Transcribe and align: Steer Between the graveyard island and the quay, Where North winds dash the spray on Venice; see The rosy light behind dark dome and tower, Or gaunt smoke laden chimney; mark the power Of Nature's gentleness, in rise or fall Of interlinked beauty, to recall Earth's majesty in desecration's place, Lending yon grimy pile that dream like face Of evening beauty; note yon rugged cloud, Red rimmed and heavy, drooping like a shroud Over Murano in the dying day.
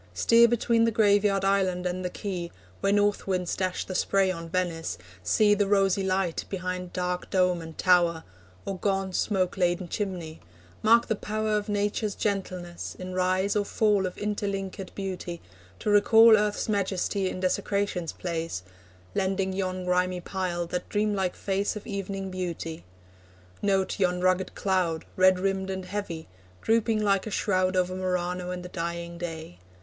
Steer 0.15 0.47
Between 0.47 0.85
the 0.85 0.89
graveyard 0.89 1.45
island 1.45 1.85
and 1.85 2.03
the 2.03 2.09
quay, 2.09 2.51
Where 2.79 2.91
North 2.91 3.27
winds 3.27 3.55
dash 3.55 3.85
the 3.85 3.93
spray 3.93 4.31
on 4.31 4.49
Venice; 4.49 4.97
see 5.21 5.53
The 5.53 5.67
rosy 5.67 6.01
light 6.01 6.43
behind 6.49 6.91
dark 6.91 7.29
dome 7.29 7.61
and 7.61 7.77
tower, 7.77 8.23
Or 8.65 8.79
gaunt 8.79 9.15
smoke 9.15 9.57
laden 9.57 9.87
chimney; 9.87 10.39
mark 10.81 11.05
the 11.05 11.15
power 11.15 11.55
Of 11.55 11.69
Nature's 11.69 12.15
gentleness, 12.15 12.95
in 12.97 13.13
rise 13.13 13.55
or 13.55 13.63
fall 13.63 14.07
Of 14.07 14.17
interlinked 14.17 14.95
beauty, 14.95 15.39
to 15.77 15.91
recall 15.91 16.35
Earth's 16.35 16.67
majesty 16.67 17.29
in 17.29 17.39
desecration's 17.39 18.11
place, 18.11 18.63
Lending 19.13 19.53
yon 19.53 19.85
grimy 19.85 20.19
pile 20.19 20.65
that 20.65 20.89
dream 20.89 21.13
like 21.13 21.35
face 21.35 21.75
Of 21.75 21.85
evening 21.85 22.31
beauty; 22.31 22.85
note 23.61 23.99
yon 23.99 24.19
rugged 24.19 24.55
cloud, 24.55 25.05
Red 25.15 25.37
rimmed 25.39 25.69
and 25.69 25.85
heavy, 25.85 26.27
drooping 26.63 27.03
like 27.03 27.27
a 27.27 27.29
shroud 27.29 27.75
Over 27.75 27.93
Murano 27.93 28.49
in 28.49 28.63
the 28.63 28.69
dying 28.69 29.19
day. 29.19 29.59